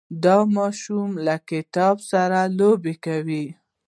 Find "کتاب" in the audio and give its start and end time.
1.49-1.95